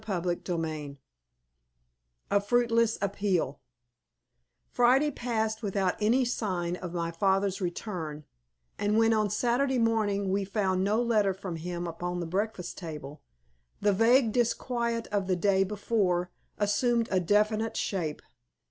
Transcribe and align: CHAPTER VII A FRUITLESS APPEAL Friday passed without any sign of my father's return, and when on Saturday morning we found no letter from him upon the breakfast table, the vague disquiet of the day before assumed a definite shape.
CHAPTER 0.03 0.35
VII 0.57 0.97
A 2.31 2.41
FRUITLESS 2.41 2.97
APPEAL 3.03 3.61
Friday 4.71 5.11
passed 5.11 5.61
without 5.61 5.93
any 6.01 6.25
sign 6.25 6.75
of 6.77 6.91
my 6.95 7.11
father's 7.11 7.61
return, 7.61 8.23
and 8.79 8.97
when 8.97 9.13
on 9.13 9.29
Saturday 9.29 9.77
morning 9.77 10.29
we 10.31 10.43
found 10.43 10.83
no 10.83 10.99
letter 10.99 11.35
from 11.35 11.57
him 11.57 11.85
upon 11.85 12.19
the 12.19 12.25
breakfast 12.25 12.79
table, 12.79 13.21
the 13.79 13.93
vague 13.93 14.31
disquiet 14.31 15.05
of 15.11 15.27
the 15.27 15.35
day 15.35 15.63
before 15.63 16.31
assumed 16.57 17.07
a 17.11 17.19
definite 17.19 17.77
shape. 17.77 18.23